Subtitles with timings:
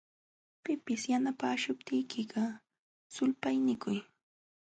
[0.63, 2.43] Pipis yanapaśhuptiykiqa,
[3.13, 3.97] sulpaynikuy.